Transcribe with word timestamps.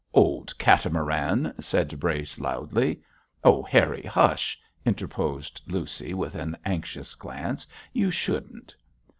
'Old 0.15 0.57
catamaran!' 0.57 1.53
said 1.59 1.99
Brace, 1.99 2.39
loudly. 2.39 3.03
'Oh, 3.43 3.61
Harry! 3.61 4.01
Hush!' 4.01 4.59
interposed 4.83 5.61
Lucy, 5.67 6.15
with 6.15 6.33
an 6.33 6.57
anxious 6.65 7.13
glance, 7.13 7.67
'You 7.93 8.09
shouldn't.' 8.09 8.73